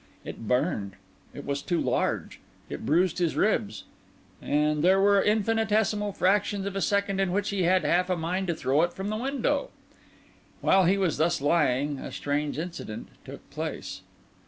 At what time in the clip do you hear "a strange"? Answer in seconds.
11.99-12.57